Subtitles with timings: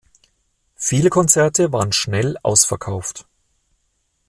[0.77, 3.27] Viele Konzerte waren schnell ausverkauft.